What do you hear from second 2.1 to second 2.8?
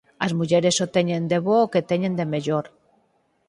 de mellor.